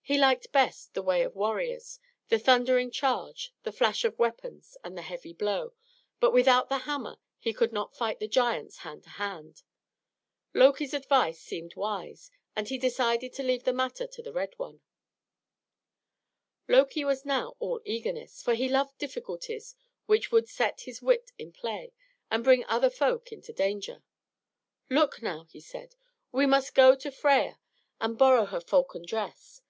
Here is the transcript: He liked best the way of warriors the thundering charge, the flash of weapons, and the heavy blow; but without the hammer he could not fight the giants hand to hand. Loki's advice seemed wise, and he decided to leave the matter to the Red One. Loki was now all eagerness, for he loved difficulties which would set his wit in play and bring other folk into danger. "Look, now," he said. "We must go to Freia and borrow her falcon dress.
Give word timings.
He 0.00 0.16
liked 0.16 0.52
best 0.52 0.94
the 0.94 1.02
way 1.02 1.22
of 1.22 1.34
warriors 1.34 1.98
the 2.28 2.38
thundering 2.38 2.92
charge, 2.92 3.52
the 3.64 3.72
flash 3.72 4.04
of 4.04 4.18
weapons, 4.18 4.76
and 4.84 4.96
the 4.96 5.02
heavy 5.02 5.32
blow; 5.32 5.74
but 6.20 6.32
without 6.32 6.68
the 6.68 6.78
hammer 6.78 7.18
he 7.38 7.52
could 7.52 7.72
not 7.72 7.94
fight 7.94 8.20
the 8.20 8.28
giants 8.28 8.78
hand 8.78 9.02
to 9.02 9.10
hand. 9.10 9.64
Loki's 10.54 10.94
advice 10.94 11.40
seemed 11.42 11.74
wise, 11.74 12.30
and 12.54 12.68
he 12.68 12.78
decided 12.78 13.34
to 13.34 13.42
leave 13.42 13.64
the 13.64 13.72
matter 13.72 14.06
to 14.06 14.22
the 14.22 14.32
Red 14.32 14.54
One. 14.58 14.80
Loki 16.68 17.04
was 17.04 17.26
now 17.26 17.56
all 17.58 17.80
eagerness, 17.84 18.40
for 18.40 18.54
he 18.54 18.68
loved 18.68 18.96
difficulties 18.98 19.74
which 20.06 20.30
would 20.30 20.48
set 20.48 20.82
his 20.82 21.02
wit 21.02 21.32
in 21.36 21.52
play 21.52 21.92
and 22.30 22.44
bring 22.44 22.64
other 22.66 22.90
folk 22.90 23.32
into 23.32 23.52
danger. 23.52 24.04
"Look, 24.88 25.20
now," 25.20 25.44
he 25.50 25.60
said. 25.60 25.96
"We 26.32 26.46
must 26.46 26.76
go 26.76 26.94
to 26.94 27.10
Freia 27.10 27.58
and 28.00 28.16
borrow 28.16 28.44
her 28.46 28.60
falcon 28.60 29.04
dress. 29.04 29.60